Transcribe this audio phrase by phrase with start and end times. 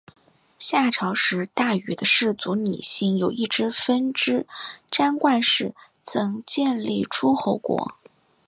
[0.57, 4.47] 夏朝时大禹的氏族姒姓有一分支
[4.89, 5.75] 斟灌氏
[6.07, 7.95] 曾建立诸侯国。